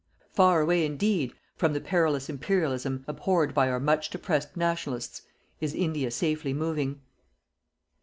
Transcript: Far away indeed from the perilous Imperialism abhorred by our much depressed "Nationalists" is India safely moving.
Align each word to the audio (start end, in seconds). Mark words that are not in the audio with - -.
Far 0.33 0.61
away 0.61 0.83
indeed 0.83 1.31
from 1.55 1.73
the 1.73 1.79
perilous 1.79 2.27
Imperialism 2.27 3.05
abhorred 3.07 3.53
by 3.53 3.69
our 3.69 3.79
much 3.79 4.09
depressed 4.09 4.57
"Nationalists" 4.57 5.21
is 5.59 5.75
India 5.75 6.09
safely 6.09 6.53
moving. 6.53 7.01